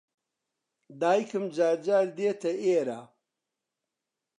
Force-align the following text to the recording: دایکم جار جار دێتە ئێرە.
دایکم 1.01 1.45
جار 1.55 1.75
جار 1.85 2.07
دێتە 2.17 2.51
ئێرە. 2.63 2.99